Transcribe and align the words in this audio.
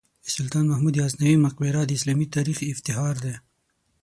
د 0.25 0.27
سلطان 0.35 0.65
محمود 0.71 0.95
غزنوي 1.03 1.37
مقبره 1.45 1.79
د 1.85 1.91
اسلامي 1.97 2.25
تاریخ 2.35 2.57
افتخار 2.73 3.15
دی. 3.23 3.35